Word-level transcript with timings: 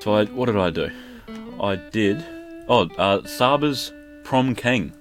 So 0.00 0.14
I, 0.14 0.24
what 0.26 0.46
did 0.46 0.56
I 0.56 0.70
do? 0.70 0.90
I 1.60 1.76
did. 1.76 2.24
Oh, 2.68 2.88
uh, 2.98 3.26
Saba's 3.26 3.92
Prom 4.24 4.54
King. 4.54 4.92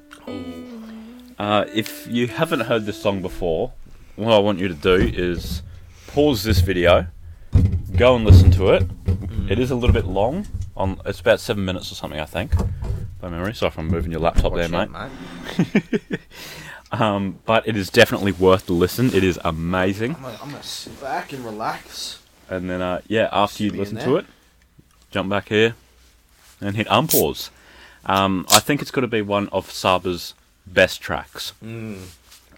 Uh, 1.38 1.66
if 1.74 2.08
you 2.08 2.28
haven't 2.28 2.62
heard 2.62 2.86
this 2.86 3.02
song 3.02 3.22
before, 3.22 3.74
what 4.16 4.34
I 4.34 4.40
want 4.40 4.60
you 4.60 4.68
to 4.68 4.74
do 4.74 4.96
is 4.96 5.62
pause 6.08 6.44
this 6.44 6.60
video, 6.60 7.08
go 7.96 8.16
and 8.16 8.26
listen 8.26 8.52
to 8.52 8.72
it. 8.74 8.90
It 9.50 9.60
is 9.60 9.72
a 9.72 9.76
little 9.76 9.94
bit 9.94 10.06
long. 10.06 10.48
On 10.76 11.00
it's 11.06 11.20
about 11.20 11.40
seven 11.40 11.66
minutes 11.66 11.92
or 11.92 11.96
something, 11.96 12.20
I 12.20 12.26
think, 12.26 12.54
by 13.20 13.30
memory. 13.30 13.54
Sorry 13.54 13.68
if 13.70 13.78
I'm 13.78 13.88
moving 13.88 14.12
your 14.12 14.22
laptop 14.22 14.56
there, 14.56 14.70
mate. 14.70 14.90
Um, 16.92 17.40
but 17.46 17.66
it 17.68 17.78
is 17.78 17.90
definitely 17.90 18.34
worth 18.34 18.66
the 18.66 18.74
listen. 18.74 19.14
It 19.14 19.24
is 19.24 19.40
amazing. 19.46 20.16
I'm 20.16 20.22
gonna, 20.24 20.40
I'm 20.44 20.50
gonna 20.52 20.62
sit 20.62 21.00
back 21.00 21.32
and 21.32 21.44
relax. 21.46 22.21
And 22.52 22.70
then, 22.70 22.82
uh, 22.82 23.00
yeah, 23.08 23.30
after 23.32 23.64
you 23.64 23.72
listen 23.72 23.98
to 24.00 24.18
it, 24.18 24.26
jump 25.10 25.30
back 25.30 25.48
here 25.48 25.74
and 26.60 26.76
hit 26.76 26.86
unpause. 26.88 27.50
Um, 28.06 28.46
I 28.52 28.60
think 28.60 28.82
it's 28.82 28.92
going 28.92 29.04
to 29.04 29.08
be 29.08 29.22
one 29.22 29.48
of 29.50 29.72
Saba's 29.72 30.34
best 30.68 31.02
tracks. 31.02 31.54
Mm. 31.64 32.10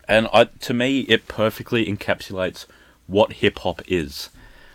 And 0.07 0.27
I, 0.33 0.45
to 0.45 0.73
me, 0.73 1.01
it 1.01 1.27
perfectly 1.27 1.85
encapsulates 1.85 2.65
what 3.05 3.33
hip 3.33 3.59
hop 3.59 3.83
is. 3.87 4.29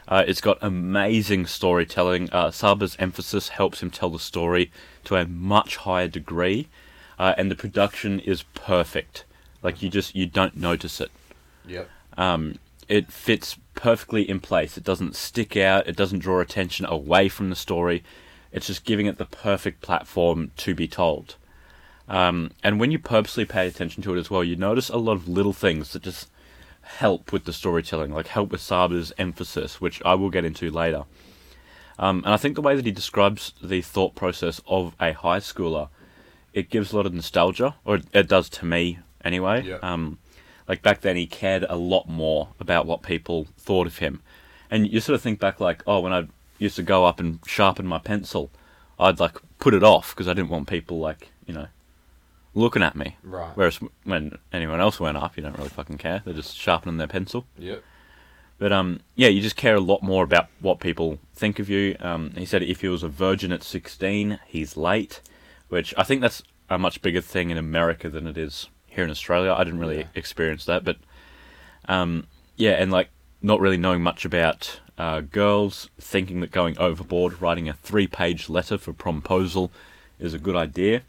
Uh, 0.06 0.22
it's 0.26 0.40
got 0.40 0.56
amazing 0.62 1.46
storytelling. 1.46 2.30
Uh, 2.30 2.52
Saba's 2.52 2.96
emphasis 3.00 3.48
helps 3.48 3.82
him 3.82 3.90
tell 3.90 4.10
the 4.10 4.20
story 4.20 4.70
to 5.04 5.16
a 5.16 5.26
much 5.26 5.78
higher 5.78 6.08
degree, 6.08 6.68
uh, 7.18 7.34
and 7.36 7.50
the 7.50 7.56
production 7.56 8.20
is 8.20 8.44
perfect. 8.54 9.24
Like 9.62 9.82
you 9.82 9.90
just 9.90 10.14
you 10.14 10.26
don't 10.26 10.56
notice 10.56 11.00
it. 11.00 11.10
Yep. 11.66 11.90
Um, 12.16 12.58
it 12.88 13.12
fits 13.12 13.58
perfectly 13.74 14.28
in 14.28 14.40
place. 14.40 14.76
It 14.76 14.84
doesn't 14.84 15.14
stick 15.14 15.56
out. 15.56 15.86
It 15.86 15.96
doesn't 15.96 16.20
draw 16.20 16.40
attention 16.40 16.86
away 16.86 17.28
from 17.28 17.50
the 17.50 17.56
story. 17.56 18.02
It's 18.50 18.66
just 18.66 18.84
giving 18.84 19.06
it 19.06 19.18
the 19.18 19.26
perfect 19.26 19.82
platform 19.82 20.52
to 20.56 20.74
be 20.74 20.88
told. 20.88 21.36
Um, 22.08 22.52
and 22.64 22.80
when 22.80 22.90
you 22.90 22.98
purposely 22.98 23.44
pay 23.44 23.66
attention 23.66 24.02
to 24.04 24.14
it 24.14 24.18
as 24.18 24.30
well, 24.30 24.42
you 24.42 24.56
notice 24.56 24.88
a 24.88 24.96
lot 24.96 25.12
of 25.12 25.28
little 25.28 25.52
things 25.52 25.92
that 25.92 26.02
just 26.02 26.28
help 26.80 27.32
with 27.32 27.44
the 27.44 27.52
storytelling, 27.52 28.12
like 28.12 28.28
help 28.28 28.50
with 28.50 28.62
Saba's 28.62 29.12
emphasis, 29.18 29.80
which 29.80 30.02
I 30.04 30.14
will 30.14 30.30
get 30.30 30.46
into 30.46 30.70
later. 30.70 31.04
Um, 31.98 32.22
and 32.24 32.32
I 32.32 32.38
think 32.38 32.54
the 32.54 32.62
way 32.62 32.74
that 32.76 32.86
he 32.86 32.92
describes 32.92 33.52
the 33.62 33.82
thought 33.82 34.14
process 34.14 34.60
of 34.66 34.94
a 34.98 35.12
high 35.12 35.40
schooler, 35.40 35.88
it 36.54 36.70
gives 36.70 36.92
a 36.92 36.96
lot 36.96 37.06
of 37.06 37.12
nostalgia, 37.12 37.74
or 37.84 37.96
it, 37.96 38.06
it 38.14 38.28
does 38.28 38.48
to 38.50 38.64
me 38.64 39.00
anyway. 39.22 39.64
Yeah. 39.64 39.78
Um, 39.82 40.18
like 40.68 40.82
back 40.82 41.00
then, 41.00 41.16
he 41.16 41.26
cared 41.26 41.64
a 41.68 41.76
lot 41.76 42.08
more 42.08 42.50
about 42.60 42.86
what 42.86 43.02
people 43.02 43.46
thought 43.56 43.86
of 43.86 43.98
him. 43.98 44.20
And 44.70 44.86
you 44.86 45.00
sort 45.00 45.14
of 45.14 45.22
think 45.22 45.40
back, 45.40 45.60
like, 45.60 45.82
oh, 45.86 46.00
when 46.00 46.12
I 46.12 46.28
used 46.58 46.76
to 46.76 46.82
go 46.82 47.06
up 47.06 47.18
and 47.18 47.40
sharpen 47.46 47.86
my 47.86 47.98
pencil, 47.98 48.50
I'd 48.98 49.18
like 49.18 49.38
put 49.58 49.72
it 49.72 49.82
off 49.82 50.14
because 50.14 50.28
I 50.28 50.34
didn't 50.34 50.50
want 50.50 50.68
people 50.68 50.98
like, 50.98 51.30
you 51.46 51.54
know, 51.54 51.68
looking 52.54 52.82
at 52.82 52.94
me. 52.94 53.16
Right. 53.22 53.50
Whereas 53.54 53.80
when 54.04 54.36
anyone 54.52 54.80
else 54.80 55.00
went 55.00 55.16
up, 55.16 55.36
you 55.36 55.42
don't 55.42 55.56
really 55.56 55.70
fucking 55.70 55.98
care. 55.98 56.20
They're 56.24 56.34
just 56.34 56.56
sharpening 56.56 56.98
their 56.98 57.06
pencil. 57.06 57.46
Yep. 57.56 57.82
But 58.58 58.72
um, 58.72 59.00
yeah, 59.14 59.28
you 59.28 59.40
just 59.40 59.56
care 59.56 59.76
a 59.76 59.80
lot 59.80 60.02
more 60.02 60.24
about 60.24 60.48
what 60.60 60.80
people 60.80 61.18
think 61.32 61.58
of 61.58 61.70
you. 61.70 61.96
Um, 62.00 62.32
he 62.36 62.44
said 62.44 62.62
if 62.62 62.82
he 62.82 62.88
was 62.88 63.02
a 63.02 63.08
virgin 63.08 63.52
at 63.52 63.62
16, 63.62 64.40
he's 64.46 64.76
late, 64.76 65.22
which 65.68 65.94
I 65.96 66.02
think 66.02 66.20
that's 66.20 66.42
a 66.68 66.76
much 66.76 67.00
bigger 67.00 67.20
thing 67.22 67.50
in 67.50 67.56
America 67.56 68.10
than 68.10 68.26
it 68.26 68.36
is 68.36 68.68
here 68.88 69.04
in 69.04 69.10
Australia. 69.10 69.54
I 69.56 69.64
didn't 69.64 69.80
really 69.80 69.98
Yeah. 69.98 70.06
experience 70.14 70.64
that, 70.64 70.84
but 70.84 70.96
um, 71.88 72.26
yeah, 72.56 72.72
and 72.72 72.90
like 72.90 73.10
not 73.40 73.60
really 73.60 73.76
knowing 73.76 74.02
much 74.02 74.24
about 74.24 74.80
uh, 74.98 75.20
girls, 75.20 75.88
thinking 76.00 76.40
that 76.40 76.50
going 76.50 76.76
overboard, 76.78 77.40
writing 77.40 77.68
a 77.68 77.72
three-page 77.72 78.48
letter 78.48 78.76
for 78.76 78.92
promposal 78.92 79.70
is 80.18 80.34
a 80.34 80.38
good 80.38 80.56
idea. 80.56 81.02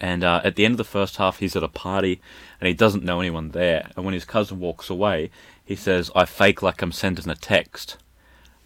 And 0.00 0.24
uh, 0.24 0.40
at 0.44 0.56
the 0.56 0.64
end 0.64 0.72
of 0.72 0.78
the 0.78 0.84
first 0.84 1.16
half, 1.16 1.38
he's 1.38 1.56
at 1.56 1.62
a 1.62 1.68
party 1.68 2.20
and 2.60 2.66
he 2.68 2.74
doesn't 2.74 3.04
know 3.04 3.20
anyone 3.20 3.50
there. 3.50 3.90
And 3.96 4.04
when 4.04 4.12
his 4.12 4.24
cousin 4.24 4.58
walks 4.58 4.90
away, 4.90 5.30
he 5.64 5.76
says, 5.76 6.10
I 6.14 6.24
fake 6.24 6.62
like 6.62 6.82
I'm 6.82 6.92
sending 6.92 7.28
a 7.30 7.34
text. 7.36 7.96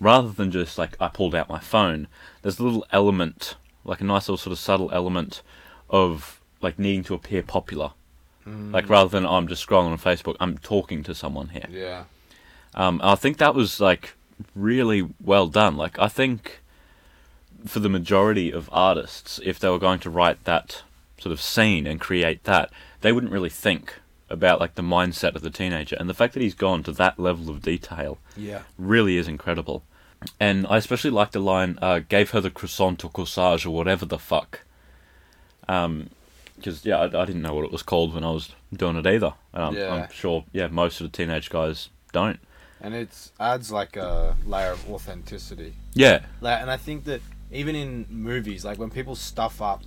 Rather 0.00 0.30
than 0.30 0.50
just 0.50 0.78
like, 0.78 0.96
I 0.98 1.08
pulled 1.08 1.34
out 1.34 1.48
my 1.48 1.60
phone, 1.60 2.08
there's 2.42 2.58
a 2.58 2.64
little 2.64 2.86
element, 2.90 3.56
like 3.84 4.00
a 4.00 4.04
nice 4.04 4.22
little 4.22 4.38
sort 4.38 4.52
of 4.52 4.58
subtle 4.58 4.90
element 4.92 5.42
of 5.90 6.40
like 6.62 6.78
needing 6.78 7.04
to 7.04 7.14
appear 7.14 7.42
popular. 7.42 7.92
Like 8.72 8.88
rather 8.88 9.08
than 9.08 9.26
I'm 9.26 9.46
just 9.48 9.66
scrolling 9.66 9.90
on 9.92 9.98
Facebook, 9.98 10.36
I'm 10.40 10.58
talking 10.58 11.02
to 11.04 11.14
someone 11.14 11.48
here. 11.48 11.66
Yeah. 11.70 12.04
Um, 12.74 13.00
I 13.02 13.14
think 13.14 13.38
that 13.38 13.54
was 13.54 13.80
like 13.80 14.14
really 14.54 15.08
well 15.22 15.48
done. 15.48 15.76
Like 15.76 15.98
I 15.98 16.08
think 16.08 16.60
for 17.66 17.80
the 17.80 17.88
majority 17.88 18.50
of 18.52 18.68
artists, 18.72 19.40
if 19.44 19.58
they 19.58 19.68
were 19.68 19.78
going 19.78 19.98
to 20.00 20.10
write 20.10 20.44
that 20.44 20.82
sort 21.18 21.32
of 21.32 21.40
scene 21.40 21.86
and 21.86 22.00
create 22.00 22.44
that, 22.44 22.70
they 23.02 23.12
wouldn't 23.12 23.32
really 23.32 23.50
think 23.50 23.94
about 24.30 24.60
like 24.60 24.76
the 24.76 24.82
mindset 24.82 25.34
of 25.34 25.42
the 25.42 25.50
teenager. 25.50 25.96
And 25.98 26.08
the 26.08 26.14
fact 26.14 26.34
that 26.34 26.42
he's 26.42 26.54
gone 26.54 26.82
to 26.84 26.92
that 26.92 27.18
level 27.18 27.50
of 27.50 27.60
detail 27.62 28.18
Yeah. 28.36 28.62
really 28.78 29.16
is 29.16 29.26
incredible. 29.28 29.82
And 30.38 30.66
I 30.68 30.76
especially 30.76 31.10
like 31.10 31.32
the 31.32 31.40
line, 31.40 31.78
uh, 31.82 32.00
"Gave 32.08 32.30
her 32.30 32.40
the 32.40 32.50
croissant 32.50 33.04
or 33.04 33.10
corsage 33.10 33.66
or 33.66 33.70
whatever 33.70 34.06
the 34.06 34.18
fuck." 34.18 34.60
Um, 35.68 36.10
because 36.60 36.84
yeah, 36.84 36.98
I, 36.98 37.04
I 37.04 37.24
didn't 37.24 37.42
know 37.42 37.54
what 37.54 37.64
it 37.64 37.72
was 37.72 37.82
called 37.82 38.14
when 38.14 38.24
I 38.24 38.30
was 38.30 38.50
doing 38.72 38.96
it 38.96 39.06
either. 39.06 39.32
And 39.52 39.62
I'm, 39.64 39.74
Yeah. 39.76 39.94
I'm 39.94 40.10
sure, 40.12 40.44
yeah, 40.52 40.68
most 40.68 41.00
of 41.00 41.10
the 41.10 41.16
teenage 41.16 41.50
guys 41.50 41.88
don't. 42.12 42.38
And 42.80 42.94
it 42.94 43.10
adds 43.38 43.70
like 43.70 43.96
a 43.96 44.36
layer 44.46 44.72
of 44.72 44.88
authenticity. 44.90 45.74
Yeah, 45.94 46.20
Like, 46.40 46.60
and 46.62 46.70
I 46.70 46.76
think 46.78 47.04
that 47.04 47.20
even 47.52 47.74
in 47.76 48.06
movies, 48.08 48.64
like 48.64 48.78
when 48.78 48.90
people 48.90 49.16
stuff 49.16 49.60
up 49.60 49.82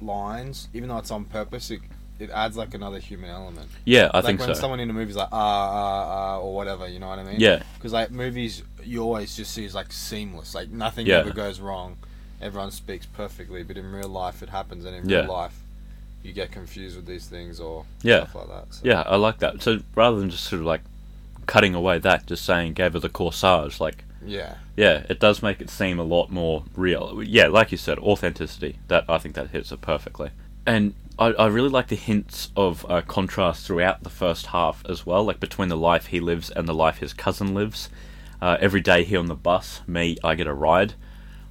lines, 0.00 0.68
even 0.74 0.88
though 0.88 0.98
it's 0.98 1.10
on 1.10 1.24
purpose, 1.24 1.70
it, 1.70 1.80
it 2.18 2.30
adds 2.30 2.56
like 2.56 2.74
another 2.74 2.98
human 2.98 3.30
element. 3.30 3.68
yeah, 3.84 4.06
I 4.06 4.06
think. 4.06 4.14
like 4.14 4.24
think 4.24 4.40
when 4.40 4.48
so. 4.54 4.60
someone 4.60 4.80
in 4.80 4.90
a 4.90 4.92
movie's 4.92 5.16
like 5.16 5.28
ah 5.32 5.36
ah 5.36 6.06
ah 6.08 6.38
or 6.40 6.54
whatever, 6.54 6.88
you 6.88 6.98
know 6.98 7.08
what 7.08 7.18
I 7.18 7.24
mean? 7.24 7.40
Yeah. 7.40 7.62
Because 7.74 7.92
like 7.92 8.10
movies, 8.10 8.62
you 8.82 9.02
always 9.02 9.36
just 9.36 9.52
see 9.52 9.64
as 9.64 9.74
like 9.74 9.92
seamless, 9.92 10.54
like 10.54 10.70
nothing 10.70 11.06
Yeah. 11.06 11.18
ever 11.18 11.32
goes 11.32 11.60
wrong. 11.60 11.96
Everyone 12.40 12.70
speaks 12.70 13.06
perfectly, 13.06 13.62
but 13.62 13.76
in 13.76 13.90
real 13.90 14.08
life 14.08 14.42
it 14.42 14.48
happens, 14.50 14.84
and 14.84 14.94
in 14.96 15.08
Yeah. 15.08 15.20
real 15.20 15.32
life 15.32 15.58
you 16.26 16.32
get 16.32 16.50
confused 16.50 16.96
with 16.96 17.06
these 17.06 17.26
things 17.26 17.60
or 17.60 17.84
Yeah. 18.02 18.26
stuff 18.26 18.34
like 18.34 18.48
that. 18.48 18.74
So. 18.74 18.80
Yeah, 18.84 19.02
I 19.02 19.16
like 19.16 19.38
that. 19.38 19.62
So 19.62 19.80
rather 19.94 20.18
than 20.18 20.28
just 20.30 20.44
sort 20.44 20.60
of 20.60 20.66
like 20.66 20.82
cutting 21.46 21.74
away 21.74 21.98
that, 21.98 22.26
just 22.26 22.44
saying 22.44 22.74
gave 22.74 22.94
her 22.94 22.98
the 22.98 23.08
corsage, 23.08 23.78
like 23.80 24.04
Yeah. 24.24 24.56
yeah, 24.76 25.04
it 25.08 25.20
does 25.20 25.42
make 25.42 25.60
it 25.60 25.70
seem 25.70 25.98
a 25.98 26.02
lot 26.04 26.30
more 26.30 26.64
real. 26.74 27.22
Yeah, 27.22 27.46
like 27.46 27.70
you 27.70 27.78
said, 27.78 27.98
authenticity. 28.00 28.78
That 28.88 29.04
I 29.08 29.18
think 29.18 29.34
that 29.36 29.50
hits 29.50 29.70
it 29.70 29.80
perfectly. 29.80 30.30
And 30.66 30.94
I, 31.18 31.26
I 31.34 31.46
really 31.46 31.68
like 31.68 31.88
the 31.88 31.96
hints 31.96 32.50
of 32.56 32.84
uh, 32.90 33.00
contrast 33.02 33.64
throughout 33.66 34.02
the 34.02 34.10
first 34.10 34.46
half 34.46 34.82
as 34.88 35.06
well, 35.06 35.24
like 35.24 35.38
between 35.40 35.68
the 35.68 35.76
life 35.76 36.06
he 36.06 36.20
lives 36.20 36.50
and 36.50 36.66
the 36.68 36.74
life 36.74 36.98
his 36.98 37.12
cousin 37.12 37.54
lives. 37.54 37.88
Uh, 38.42 38.56
every 38.60 38.80
day 38.82 39.02
here 39.04 39.18
on 39.18 39.26
the 39.26 39.34
bus, 39.34 39.80
me, 39.86 40.18
I 40.22 40.34
get 40.34 40.46
a 40.46 40.52
ride. 40.52 40.92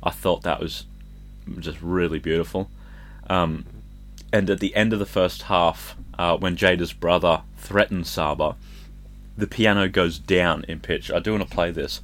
I 0.03 0.11
thought 0.11 0.43
that 0.43 0.59
was 0.59 0.85
just 1.59 1.81
really 1.81 2.19
beautiful. 2.19 2.69
Um, 3.28 3.66
and 4.35 4.49
at 4.49 4.59
the 4.59 4.76
end 4.76 4.91
of 4.91 4.99
the 4.99 5.05
first 5.05 5.43
half, 5.43 5.96
uh, 6.20 6.35
when 6.35 6.58
Jada's 6.58 6.91
brother 6.91 7.43
threatens 7.55 8.09
Saba, 8.09 8.58
the 9.37 9.47
piano 9.47 9.87
goes 9.87 10.20
down 10.20 10.66
in 10.67 10.82
pitch. 10.82 11.09
I 11.09 11.20
do 11.20 11.32
want 11.32 11.47
to 11.47 11.55
play 11.55 11.72
this, 11.72 12.02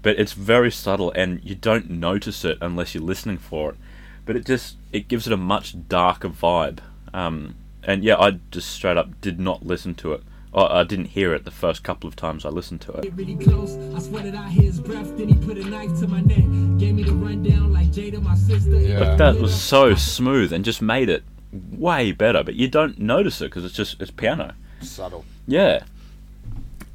but 0.00 0.16
it's 0.16 0.32
very 0.32 0.70
subtle 0.70 1.10
and 1.10 1.40
you 1.42 1.56
don't 1.56 1.90
notice 1.90 2.44
it 2.44 2.58
unless 2.60 2.94
you're 2.94 3.02
listening 3.02 3.38
for 3.38 3.70
it. 3.70 3.76
But 4.24 4.36
it 4.36 4.46
just 4.46 4.76
it 4.92 5.08
gives 5.08 5.26
it 5.26 5.32
a 5.32 5.36
much 5.36 5.74
darker 5.88 6.28
vibe. 6.28 6.78
Um, 7.12 7.56
and 7.82 8.04
yeah, 8.04 8.16
I 8.16 8.38
just 8.52 8.70
straight 8.70 8.96
up 8.96 9.20
did 9.20 9.40
not 9.40 9.66
listen 9.66 9.96
to 9.96 10.12
it. 10.12 10.22
I 10.54 10.82
I 10.82 10.84
didn't 10.84 11.06
hear 11.06 11.34
it 11.34 11.44
the 11.44 11.50
first 11.50 11.82
couple 11.82 12.06
of 12.06 12.14
times 12.14 12.44
I 12.44 12.50
listened 12.50 12.80
to 12.82 12.92
it. 12.92 13.02
Get 13.02 13.16
really 13.16 13.34
close. 13.34 13.76
I 13.96 13.98
swear 13.98 14.22
that 14.22 14.36
I 14.36 14.48
hear 14.50 14.66
his 14.70 14.80
breath. 14.80 15.16
Then 15.18 15.30
he 15.30 15.34
put 15.34 15.58
a 15.58 15.64
knife 15.68 15.98
to 15.98 16.06
my 16.06 16.20
neck. 16.20 16.46
Gave 16.78 16.94
me 16.94 17.02
the 17.02 17.12
rundown 17.12 17.72
like 17.72 17.88
Jada, 17.88 18.22
my 18.22 18.36
sister. 18.36 18.78
Yeah. 18.78 19.00
But 19.00 19.16
that 19.16 19.40
was 19.40 19.52
so 19.52 19.96
smooth 19.96 20.52
and 20.52 20.64
just 20.64 20.80
made 20.80 21.08
it 21.08 21.24
way 21.52 22.12
better. 22.12 22.42
But 22.42 22.54
you 22.54 22.68
don't 22.68 22.98
notice 22.98 23.40
it 23.40 23.46
because 23.46 23.64
it's 23.64 23.74
just 23.74 24.00
it's 24.00 24.10
piano. 24.10 24.54
Subtle. 24.80 25.24
Yeah. 25.46 25.84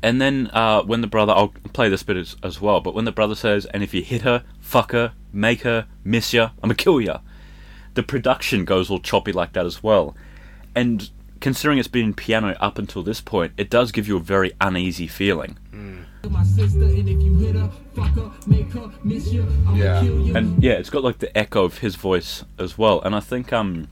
And 0.04 0.21
then 0.21 0.50
uh, 0.54 0.83
when 0.83 1.01
the 1.01 1.07
brother, 1.07 1.33
I'll 1.33 1.54
play 1.74 1.89
this 1.89 2.04
bit 2.04 2.18
as, 2.18 2.36
as 2.44 2.62
well, 2.62 2.81
but 2.81 2.94
when 2.94 3.06
the 3.06 3.12
brother 3.12 3.33
says, 3.33 3.65
and 3.65 3.81
if 3.81 3.94
you 3.95 4.04
hit 4.04 4.21
her, 4.21 4.44
fuck 4.59 4.92
her, 4.92 5.13
make 5.33 5.62
her, 5.62 5.88
miss 6.04 6.33
ya, 6.33 6.51
I'ma 6.62 6.75
kill 6.77 7.01
ya, 7.01 7.19
the 7.95 8.04
production 8.04 8.63
goes 8.63 8.92
all 8.92 9.00
choppy 9.00 9.31
like 9.31 9.54
that 9.54 9.65
as 9.65 9.81
well. 9.81 10.15
And 10.75 11.09
considering 11.42 11.80
it's 11.80 11.88
been 11.88 12.13
piano 12.13 12.56
up 12.59 12.77
until 12.77 13.01
this 13.01 13.21
point, 13.21 13.54
it 13.57 13.71
does 13.71 13.92
give 13.92 14.07
you 14.07 14.18
a 14.18 14.21
very 14.21 14.51
uneasy 14.62 15.07
feeling. 15.07 15.57
My 16.30 16.42
and 16.42 17.09
if 17.09 17.21
you 17.21 17.36
hit 17.38 17.56
her, 17.56 17.71
fuck 17.95 18.13
her, 18.15 18.31
make 18.48 18.71
her 18.74 18.92
miss 19.04 19.31
you. 19.31 19.44
I'ma 19.65 19.75
Yeah. 19.75 20.38
And 20.38 20.62
yeah, 20.62 20.74
it's 20.74 20.89
got 20.89 21.04
like 21.04 21.19
the 21.19 21.36
echo 21.38 21.63
of 21.63 21.77
his 21.77 21.95
voice 21.95 22.44
as 22.59 22.77
well. 22.77 23.01
And 23.01 23.15
I 23.15 23.19
think 23.19 23.54
um, 23.54 23.88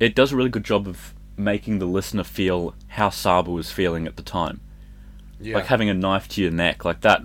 it 0.00 0.14
does 0.14 0.32
a 0.32 0.36
really 0.36 0.50
good 0.50 0.64
job 0.64 0.86
of 0.88 1.14
making 1.36 1.78
the 1.78 1.86
listener 1.86 2.24
feel 2.24 2.74
how 2.88 3.10
Saba 3.10 3.50
was 3.50 3.70
feeling 3.70 4.06
at 4.06 4.16
the 4.16 4.22
time. 4.22 4.60
Yeah. 5.40 5.56
like 5.56 5.66
having 5.66 5.88
a 5.90 5.94
knife 5.94 6.28
to 6.28 6.42
your 6.42 6.52
neck 6.52 6.84
like 6.84 7.00
that 7.02 7.20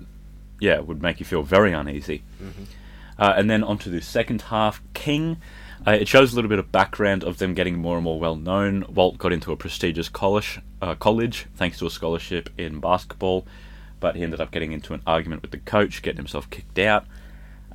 yeah 0.60 0.80
would 0.80 1.02
make 1.02 1.20
you 1.20 1.26
feel 1.26 1.44
very 1.44 1.72
uneasy 1.72 2.24
Uh, 3.20 3.34
and 3.38 3.50
then 3.50 3.64
onto 3.64 3.90
the 3.92 4.02
second 4.02 4.44
half, 4.44 4.82
King. 4.94 5.38
Uh, 5.86 5.92
it 5.92 6.08
shows 6.08 6.32
a 6.32 6.36
little 6.36 6.50
bit 6.50 6.60
of 6.60 6.72
background 6.72 7.24
of 7.24 7.38
them 7.38 7.54
getting 7.54 7.78
more 7.78 7.96
and 7.96 8.04
more 8.04 8.20
well 8.20 8.36
known. 8.36 8.84
Walt 8.94 9.18
got 9.18 9.32
into 9.32 9.52
a 9.52 9.56
prestigious 9.58 10.10
college, 10.10 10.60
uh, 10.82 10.96
college 10.96 11.46
thanks 11.56 11.78
to 11.80 11.86
a 11.86 11.90
scholarship 11.90 12.50
in 12.58 12.80
basketball, 12.80 13.46
but 14.00 14.16
he 14.16 14.24
ended 14.24 14.42
up 14.42 14.52
getting 14.52 14.72
into 14.72 14.94
an 14.94 15.02
argument 15.06 15.42
with 15.42 15.52
the 15.52 15.58
coach, 15.60 16.02
getting 16.02 16.18
himself 16.18 16.50
kicked 16.50 16.80
out. 16.80 17.06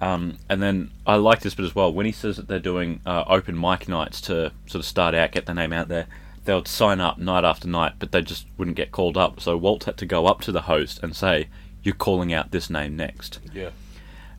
Um, 0.01 0.39
and 0.49 0.63
then 0.63 0.91
I 1.07 1.17
like 1.17 1.41
this 1.41 1.55
bit 1.55 1.65
as 1.65 1.75
well. 1.75 1.93
When 1.93 2.07
he 2.07 2.13
says 2.13 2.37
that 2.37 2.49
they're 2.49 2.59
doing 2.59 3.01
uh, 3.07 3.25
open 3.27 3.59
mic 3.59 3.89
nights 3.89 4.21
to 4.23 4.53
sort 4.67 4.81
of 4.81 4.85
start 4.85 5.15
out, 5.15 5.33
get 5.33 5.47
their 5.47 5.55
name 5.55 5.73
out 5.73 5.89
there, 5.89 6.07
they 6.45 6.55
would 6.55 6.69
sign 6.69 7.01
up 7.01 7.19
night 7.19 7.45
after 7.45 7.69
night, 7.69 7.95
but 7.99 8.13
they 8.13 8.21
just 8.21 8.47
wouldn't 8.59 8.77
get 8.77 8.93
called 8.93 9.17
up. 9.17 9.41
So 9.41 9.57
Walt 9.57 9.85
had 9.85 9.97
to 9.99 10.07
go 10.07 10.27
up 10.27 10.41
to 10.43 10.53
the 10.53 10.63
host 10.63 11.01
and 11.03 11.17
say, 11.17 11.49
"You're 11.83 11.95
calling 11.95 12.33
out 12.33 12.51
this 12.51 12.69
name 12.69 12.97
next." 12.97 13.41
Yeah. 13.53 13.71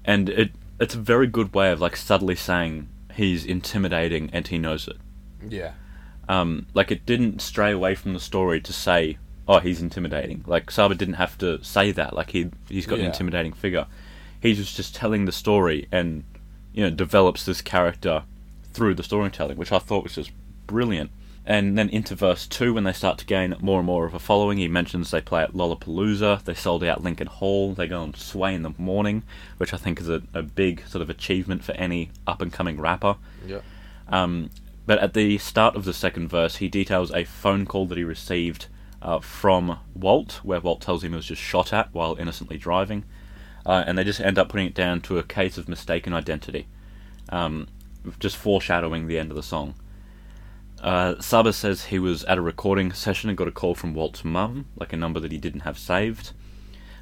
And 0.04 0.30
it 0.30 0.52
it's 0.80 0.94
a 0.96 1.00
very 1.00 1.28
good 1.28 1.54
way 1.54 1.72
of 1.72 1.80
like 1.80 1.96
subtly 1.96 2.36
saying 2.36 2.90
he's 3.14 3.46
intimidating 3.46 4.30
and 4.34 4.48
he 4.48 4.58
knows 4.58 4.88
it. 4.88 4.98
Yeah. 5.48 5.74
Um, 6.28 6.68
like 6.74 6.92
it 6.92 7.06
didn't 7.06 7.42
stray 7.42 7.72
away 7.72 7.96
from 7.96 8.14
the 8.14 8.20
story 8.20 8.62
to 8.62 8.74
say, 8.74 9.18
"Oh, 9.48 9.60
he's 9.60 9.82
intimidating." 9.82 10.44
Like 10.46 10.70
Saba 10.70 10.96
didn't 10.96 11.16
have 11.16 11.38
to 11.40 11.64
say 11.64 11.92
that. 11.92 12.14
Like 12.14 12.32
he 12.32 12.52
he's 12.70 12.86
got 12.86 13.00
an 13.00 13.06
intimidating 13.06 13.54
figure. 13.54 13.88
He 14.42 14.50
was 14.50 14.74
just 14.74 14.96
telling 14.96 15.26
the 15.26 15.32
story 15.32 15.88
and 15.92 16.24
you 16.74 16.84
know 16.84 16.90
develops 16.90 17.46
this 17.46 17.62
character 17.62 18.24
through 18.74 18.96
the 18.96 19.04
storytelling, 19.04 19.58
which 19.58 19.72
I 19.72 19.80
thought 19.80 20.04
was 20.04 20.16
just 20.16 20.32
brilliant. 20.68 21.12
And 21.48 21.78
then 21.78 21.90
into 21.90 22.16
verse 22.16 22.48
two, 22.48 22.74
when 22.74 22.86
they 22.86 22.92
start 22.92 23.20
to 23.20 23.26
gain 23.26 23.56
more 23.60 23.80
and 23.80 23.86
more 23.86 24.06
of 24.06 24.16
a 24.16 24.20
following, 24.20 24.58
he 24.58 24.68
mentions 24.68 25.12
they 25.12 25.22
play 25.22 25.44
at 25.44 25.54
Lollapalooza. 25.54 26.44
They 26.44 26.56
sold 26.56 26.84
out 26.84 27.04
Lincoln 27.04 27.28
Hall. 27.28 27.74
They 27.74 27.88
go 27.88 28.02
on 28.02 28.16
Sway 28.16 28.56
in 28.56 28.64
the 28.64 28.74
morning, 28.80 29.22
which 29.58 29.74
I 29.74 29.78
think 29.78 30.02
is 30.02 30.10
a, 30.10 30.24
a 30.34 30.42
big 30.42 30.86
sort 30.88 31.04
of 31.04 31.10
achievement 31.10 31.64
for 31.64 31.74
any 31.74 32.10
up 32.26 32.42
and 32.42 32.52
coming 32.52 32.82
rapper. 32.82 33.18
Yeah. 33.46 33.60
Um, 34.08 34.50
but 34.88 35.00
at 35.00 35.14
the 35.14 35.38
start 35.38 35.76
of 35.76 35.86
the 35.86 35.94
second 35.94 36.30
verse, 36.30 36.58
he 36.58 36.68
details 36.68 37.12
a 37.12 37.24
phone 37.26 37.66
call 37.66 37.86
that 37.88 37.98
he 37.98 38.04
received 38.04 38.68
uh, 39.02 39.20
from 39.20 39.80
Walt, 39.94 40.40
where 40.44 40.60
Walt 40.60 40.82
tells 40.82 41.04
him 41.04 41.12
he 41.12 41.16
was 41.16 41.26
just 41.26 41.42
shot 41.42 41.72
at 41.72 41.94
while 41.94 42.16
innocently 42.16 42.58
driving. 42.58 43.04
Uh, 43.66 43.84
and 43.88 43.98
they 43.98 44.04
just 44.04 44.22
end 44.22 44.38
up 44.38 44.50
putting 44.50 44.68
it 44.68 44.76
down 44.76 45.02
to 45.02 45.18
a 45.18 45.24
case 45.24 45.58
of 45.58 45.68
mistaken 45.68 46.14
identity, 46.14 46.68
um, 47.30 47.68
just 48.20 48.38
foreshadowing 48.38 49.08
the 49.08 49.18
end 49.18 49.32
of 49.32 49.36
the 49.36 49.44
song. 49.44 49.74
Uh, 50.82 51.20
Saba 51.20 51.52
says 51.52 51.86
he 51.86 51.98
was 51.98 52.24
at 52.26 52.38
a 52.38 52.42
recording 52.42 52.92
session 52.92 53.30
and 53.30 53.38
got 53.38 53.48
a 53.48 53.52
call 53.52 53.74
from 53.74 53.94
Walt's 53.96 54.24
mum, 54.24 54.68
like 54.76 54.94
a 54.94 54.98
number 54.98 55.20
that 55.20 55.32
he 55.32 55.40
didn't 55.40 55.62
have 55.62 55.80
saved, 55.80 56.32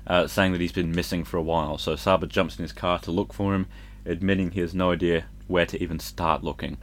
uh, 0.07 0.27
saying 0.27 0.53
that 0.53 0.61
he's 0.61 0.71
been 0.71 0.91
missing 0.95 1.25
for 1.25 1.37
a 1.37 1.43
while. 1.43 1.77
So 1.77 1.95
Saba 1.95 2.27
jumps 2.27 2.57
in 2.57 2.63
his 2.63 2.71
car 2.71 2.99
to 2.99 3.11
look 3.11 3.33
for 3.33 3.53
him, 3.53 3.67
admitting 4.05 4.51
he 4.51 4.61
has 4.61 4.73
no 4.73 4.91
idea 4.91 5.25
where 5.47 5.65
to 5.65 5.81
even 5.83 5.99
start 5.99 6.43
looking. 6.43 6.77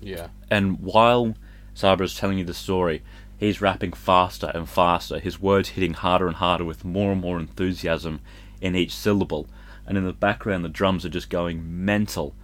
Yeah. 0.00 0.28
And 0.50 0.80
while 0.80 1.36
Saba 1.72 2.04
is 2.04 2.14
telling 2.14 2.38
you 2.38 2.44
the 2.44 2.54
story, 2.54 3.02
he's 3.38 3.62
rapping 3.62 3.92
faster 3.92 4.50
and 4.54 4.68
faster, 4.68 5.18
his 5.18 5.40
words 5.40 5.70
hitting 5.70 5.94
harder 5.94 6.26
and 6.26 6.36
harder 6.36 6.64
with 6.64 6.84
more 6.84 7.12
and 7.12 7.20
more 7.20 7.38
enthusiasm 7.38 8.20
in 8.60 8.74
each 8.76 8.94
syllable. 8.94 9.48
And 9.86 9.96
in 9.96 10.04
the 10.04 10.12
background, 10.12 10.64
the 10.64 10.68
drums 10.68 11.04
are 11.04 11.10
just 11.10 11.30
going 11.30 11.84
mental. 11.84 12.34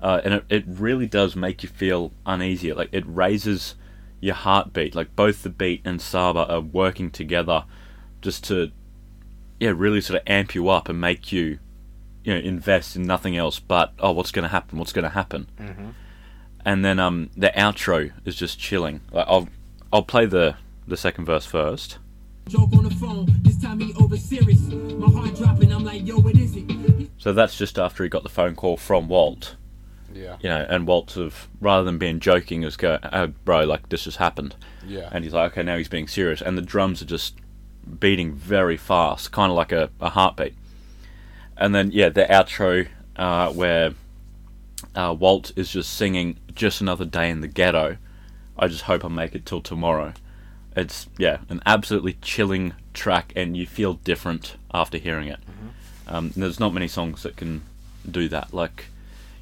Uh, 0.00 0.20
and 0.24 0.34
it, 0.34 0.44
it 0.48 0.64
really 0.66 1.06
does 1.06 1.36
make 1.36 1.62
you 1.62 1.68
feel 1.68 2.12
uneasy. 2.24 2.72
Like, 2.72 2.88
it 2.92 3.04
raises 3.06 3.74
your 4.20 4.34
heartbeat. 4.34 4.94
Like, 4.94 5.14
both 5.16 5.42
the 5.42 5.50
beat 5.50 5.82
and 5.84 6.00
Saba 6.00 6.46
are 6.48 6.60
working 6.60 7.10
together 7.10 7.64
just 8.22 8.44
to, 8.44 8.70
yeah, 9.60 9.72
really 9.76 10.00
sort 10.00 10.20
of 10.20 10.26
amp 10.26 10.54
you 10.54 10.68
up 10.68 10.88
and 10.88 11.00
make 11.00 11.32
you, 11.32 11.58
you 12.24 12.34
know, 12.34 12.40
invest 12.40 12.96
in 12.96 13.04
nothing 13.06 13.36
else 13.36 13.58
but, 13.58 13.92
oh, 13.98 14.12
what's 14.12 14.30
going 14.30 14.42
to 14.44 14.48
happen? 14.48 14.78
What's 14.78 14.92
going 14.92 15.04
to 15.04 15.10
happen? 15.10 15.48
Mm-hmm. 15.58 15.88
and 16.64 16.84
then 16.84 16.98
um 16.98 17.30
the 17.36 17.52
outro 17.56 18.10
is 18.24 18.34
just 18.34 18.58
chilling. 18.58 19.00
Like, 19.12 19.26
I'll 19.28 19.48
I'll 19.92 20.02
play 20.02 20.26
the 20.26 20.56
the 20.86 20.96
second 20.96 21.24
verse 21.26 21.46
first. 21.46 21.98
So 27.18 27.32
that's 27.32 27.56
just 27.56 27.78
after 27.78 28.02
he 28.02 28.08
got 28.08 28.22
the 28.22 28.28
phone 28.28 28.54
call 28.54 28.76
from 28.76 29.08
Walt, 29.08 29.56
Yeah. 30.14 30.36
you 30.40 30.48
know, 30.48 30.64
and 30.68 30.86
Walt 30.86 31.10
sort 31.10 31.26
of 31.26 31.48
rather 31.60 31.84
than 31.84 31.98
being 31.98 32.20
joking, 32.20 32.62
is 32.62 32.76
go, 32.76 32.98
oh, 33.12 33.28
bro, 33.44 33.64
like 33.64 33.88
this 33.88 34.04
just 34.04 34.18
happened, 34.18 34.54
Yeah. 34.86 35.08
and 35.12 35.24
he's 35.24 35.32
like, 35.32 35.52
okay, 35.52 35.62
now 35.62 35.76
he's 35.76 35.88
being 35.88 36.08
serious, 36.08 36.40
and 36.40 36.56
the 36.56 36.62
drums 36.62 37.02
are 37.02 37.06
just 37.06 37.34
beating 38.00 38.34
very 38.34 38.76
fast, 38.76 39.32
kind 39.32 39.50
of 39.50 39.56
like 39.56 39.72
a, 39.72 39.90
a 40.00 40.10
heartbeat, 40.10 40.54
and 41.56 41.74
then 41.74 41.90
yeah, 41.92 42.08
the 42.10 42.24
outro 42.24 42.86
uh, 43.16 43.50
where 43.52 43.92
uh, 44.94 45.14
Walt 45.18 45.52
is 45.56 45.70
just 45.70 45.94
singing 45.94 46.38
"Just 46.54 46.80
Another 46.80 47.04
Day 47.04 47.30
in 47.30 47.40
the 47.40 47.48
Ghetto." 47.48 47.96
I 48.58 48.68
just 48.68 48.82
hope 48.82 49.04
I 49.04 49.08
make 49.08 49.34
it 49.34 49.44
till 49.46 49.60
tomorrow. 49.60 50.12
It's 50.74 51.08
yeah, 51.18 51.38
an 51.48 51.62
absolutely 51.66 52.14
chilling 52.22 52.74
track, 52.94 53.32
and 53.36 53.56
you 53.56 53.66
feel 53.66 53.94
different 53.94 54.56
after 54.74 54.98
hearing 54.98 55.28
it. 55.28 55.40
Um, 56.08 56.32
there's 56.36 56.60
not 56.60 56.72
many 56.72 56.88
songs 56.88 57.22
that 57.22 57.36
can 57.36 57.62
do 58.08 58.28
that. 58.28 58.52
Like, 58.54 58.86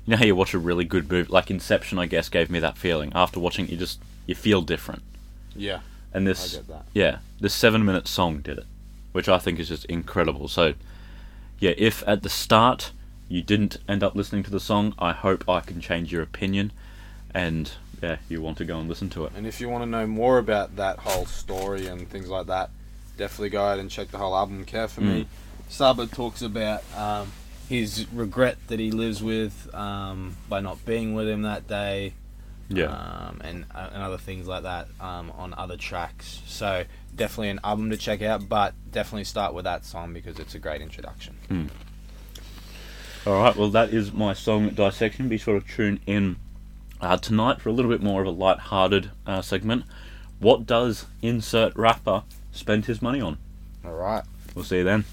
you 0.06 0.12
know 0.12 0.16
how 0.16 0.24
you 0.24 0.36
watch 0.36 0.54
a 0.54 0.58
really 0.58 0.84
good 0.84 1.10
movie, 1.10 1.30
like 1.30 1.50
Inception, 1.50 1.98
I 1.98 2.06
guess, 2.06 2.28
gave 2.28 2.50
me 2.50 2.58
that 2.60 2.78
feeling. 2.78 3.12
After 3.14 3.40
watching, 3.40 3.66
it, 3.66 3.72
you 3.72 3.76
just 3.76 4.00
you 4.26 4.34
feel 4.34 4.62
different. 4.62 5.02
yeah. 5.54 5.80
And 6.12 6.28
I 6.28 6.30
this, 6.30 6.54
get 6.54 6.68
that. 6.68 6.86
yeah, 6.94 7.18
this 7.40 7.52
seven-minute 7.52 8.06
song 8.06 8.38
did 8.38 8.58
it, 8.58 8.66
which 9.10 9.28
I 9.28 9.38
think 9.38 9.58
is 9.58 9.66
just 9.68 9.84
incredible. 9.86 10.46
So, 10.46 10.74
yeah, 11.58 11.72
if 11.76 12.04
at 12.06 12.22
the 12.22 12.28
start 12.28 12.92
you 13.28 13.42
didn't 13.42 13.78
end 13.88 14.04
up 14.04 14.14
listening 14.14 14.44
to 14.44 14.50
the 14.50 14.60
song, 14.60 14.94
I 14.96 15.12
hope 15.12 15.48
I 15.48 15.58
can 15.58 15.80
change 15.80 16.12
your 16.12 16.22
opinion, 16.22 16.70
and 17.34 17.72
yeah, 18.00 18.18
you 18.28 18.40
want 18.40 18.58
to 18.58 18.64
go 18.64 18.78
and 18.78 18.88
listen 18.88 19.10
to 19.10 19.24
it. 19.24 19.32
And 19.34 19.44
if 19.44 19.60
you 19.60 19.68
want 19.68 19.82
to 19.82 19.90
know 19.90 20.06
more 20.06 20.38
about 20.38 20.76
that 20.76 20.98
whole 21.00 21.26
story 21.26 21.88
and 21.88 22.08
things 22.08 22.28
like 22.28 22.46
that, 22.46 22.70
definitely 23.16 23.50
go 23.50 23.64
out 23.64 23.80
and 23.80 23.90
check 23.90 24.12
the 24.12 24.18
whole 24.18 24.36
album. 24.36 24.64
Care 24.64 24.86
for 24.86 25.00
me. 25.00 25.26
Saba 25.68 26.06
talks 26.06 26.42
about 26.42 26.82
um, 26.96 27.32
his 27.68 28.06
regret 28.12 28.58
that 28.68 28.78
he 28.78 28.90
lives 28.90 29.22
with 29.22 29.72
um, 29.74 30.36
by 30.48 30.60
not 30.60 30.84
being 30.84 31.14
with 31.14 31.28
him 31.28 31.42
that 31.42 31.66
day. 31.66 32.14
Yeah. 32.70 32.86
Um, 32.86 33.40
and 33.44 33.66
uh, 33.74 33.90
and 33.92 34.02
other 34.02 34.16
things 34.16 34.48
like 34.48 34.62
that 34.62 34.88
um, 34.98 35.30
on 35.32 35.52
other 35.52 35.76
tracks. 35.76 36.40
So 36.46 36.84
definitely 37.14 37.50
an 37.50 37.60
album 37.62 37.90
to 37.90 37.96
check 37.96 38.22
out, 38.22 38.48
but 38.48 38.72
definitely 38.90 39.24
start 39.24 39.52
with 39.52 39.64
that 39.64 39.84
song 39.84 40.14
because 40.14 40.38
it's 40.38 40.54
a 40.54 40.58
great 40.58 40.80
introduction. 40.80 41.70
All 43.26 43.42
right, 43.42 43.56
well, 43.56 43.70
that 43.70 43.90
is 43.90 44.12
my 44.12 44.32
song 44.34 44.70
dissection. 44.70 45.28
Be 45.28 45.38
sure 45.38 45.60
to 45.60 45.66
tune 45.66 46.00
in 46.06 46.36
uh, 47.00 47.16
tonight 47.16 47.60
for 47.60 47.68
a 47.68 47.72
little 47.72 47.90
bit 47.90 48.02
more 48.02 48.22
of 48.22 48.26
a 48.26 48.30
light-hearted 48.30 49.10
uh, 49.26 49.42
segment. 49.42 49.84
What 50.40 50.66
does 50.66 51.06
insert 51.22 51.74
rapper 51.76 52.24
spend 52.52 52.86
his 52.86 53.00
money 53.00 53.20
on? 53.20 53.38
All 53.84 53.94
right. 53.94 54.24
We'll 54.54 54.64
see 54.64 54.78
you 54.78 54.84
then. 54.84 55.04